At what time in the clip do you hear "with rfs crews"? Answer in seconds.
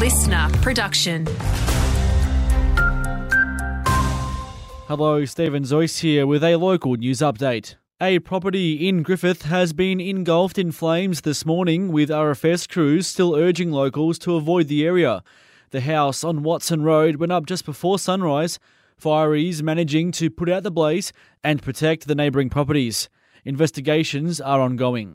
11.92-13.08